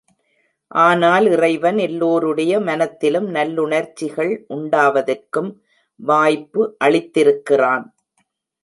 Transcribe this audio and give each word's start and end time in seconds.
ஆனால் 0.71 1.25
இறைவன் 1.31 1.77
எல்லோருடைய 1.77 2.53
மனத்திலும் 2.59 3.27
நல்லுணர்ச்சிகள் 3.35 4.33
உண்டாவதற்கும் 4.49 5.51
வாய்ப்பு 5.99 6.63
அளித்திருக்கிறான். 6.85 7.85